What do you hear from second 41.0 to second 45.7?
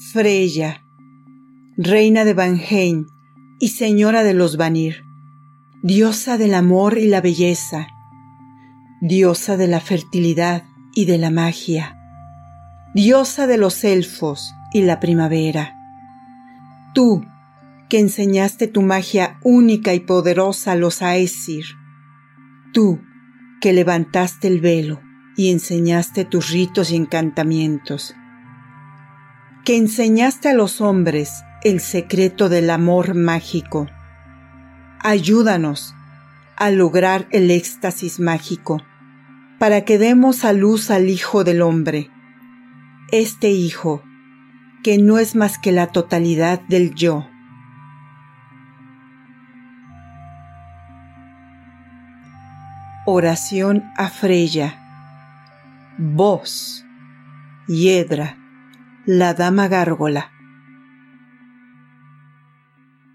Hijo del Hombre. Este Hijo, que no es más